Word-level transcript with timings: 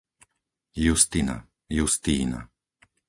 Justina, 0.73 1.45
Justína 1.69 2.49